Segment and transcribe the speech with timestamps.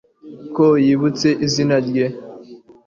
[0.55, 2.05] ko yibutse izina rye